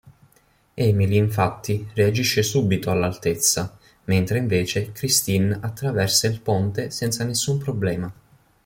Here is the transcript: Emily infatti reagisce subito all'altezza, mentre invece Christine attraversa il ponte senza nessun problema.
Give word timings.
Emily 0.79 1.15
infatti 1.15 1.87
reagisce 1.93 2.41
subito 2.41 2.89
all'altezza, 2.89 3.77
mentre 4.05 4.39
invece 4.39 4.91
Christine 4.93 5.59
attraversa 5.61 6.25
il 6.25 6.41
ponte 6.41 6.89
senza 6.89 7.23
nessun 7.23 7.59
problema. 7.59 8.11